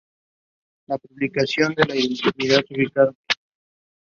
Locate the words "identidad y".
1.95-2.73